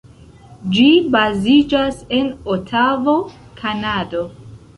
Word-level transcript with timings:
Ĝi 0.77 0.85
baziĝas 1.15 1.99
en 2.21 2.33
Otavo, 2.55 3.15
Kanado. 3.61 4.25